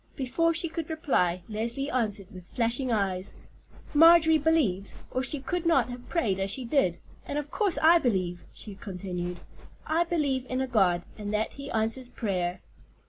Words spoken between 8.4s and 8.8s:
she